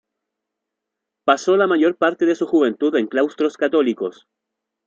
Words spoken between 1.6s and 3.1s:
mayor parte de su juventud en